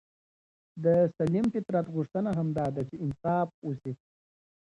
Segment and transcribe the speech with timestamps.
[0.83, 0.85] د
[1.17, 3.93] سلیم فطرت غوښتنه همدا ده چي انصاف وسي.